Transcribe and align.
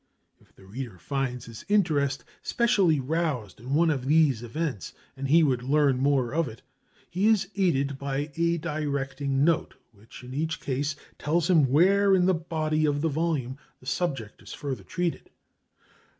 If 0.39 0.55
the 0.55 0.65
reader 0.65 0.97
finds 0.97 1.45
his 1.45 1.63
interest 1.69 2.23
specially 2.41 2.99
roused 2.99 3.59
in 3.59 3.75
one 3.75 3.91
of 3.91 4.07
these 4.07 4.41
events, 4.41 4.93
and 5.15 5.27
he 5.27 5.43
would 5.43 5.61
learn 5.61 5.99
more 5.99 6.33
of 6.33 6.47
it, 6.47 6.63
he 7.07 7.27
is 7.27 7.47
aided 7.55 7.99
by 7.99 8.31
a 8.35 8.57
directing 8.57 9.43
note, 9.43 9.75
which, 9.91 10.23
in 10.23 10.33
each 10.33 10.59
case, 10.59 10.95
tells 11.19 11.51
him 11.51 11.69
where 11.69 12.15
in 12.15 12.25
the 12.25 12.33
body 12.33 12.87
of 12.87 13.01
the 13.01 13.09
volume 13.09 13.59
the 13.79 13.85
subject 13.85 14.41
is 14.41 14.53
further 14.53 14.81
treated. 14.83 15.29